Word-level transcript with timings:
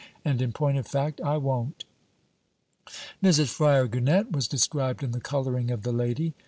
And 0.25 0.41
in 0.41 0.51
point 0.51 0.79
of 0.79 0.87
fact, 0.87 1.21
I 1.21 1.37
won't.' 1.37 1.83
Mrs. 3.21 3.49
Fryar 3.53 3.85
Gunnett 3.87 4.31
was 4.31 4.47
described 4.47 5.03
in 5.03 5.11
the 5.11 5.21
colouring 5.21 5.69
of 5.69 5.83
the 5.83 5.93
lady. 5.93 6.33